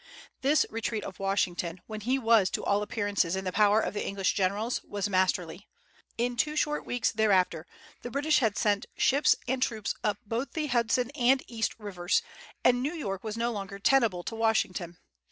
This 0.41 0.65
retreat 0.71 1.03
of 1.03 1.19
Washington, 1.19 1.79
when 1.85 2.01
he 2.01 2.17
was 2.17 2.49
to 2.49 2.65
all 2.65 2.81
appearances 2.81 3.35
in 3.35 3.43
the 3.45 3.51
power 3.51 3.79
of 3.79 3.93
the 3.93 4.03
English 4.03 4.33
generals, 4.33 4.81
was 4.83 5.07
masterly. 5.07 5.67
In 6.17 6.35
two 6.35 6.55
short 6.55 6.87
weeks 6.87 7.11
thereafter 7.11 7.67
the 8.01 8.09
British 8.09 8.39
had 8.39 8.57
sent 8.57 8.87
ships 8.97 9.35
and 9.47 9.61
troops 9.61 9.93
up 10.03 10.17
both 10.25 10.53
the 10.53 10.65
Hudson 10.65 11.11
and 11.11 11.43
East 11.45 11.75
rivers, 11.77 12.23
and 12.63 12.81
New 12.81 12.95
York 12.95 13.23
was 13.23 13.37
no 13.37 13.51
longer 13.51 13.77
tenable 13.77 14.23
to 14.23 14.33
Washington. 14.33 14.97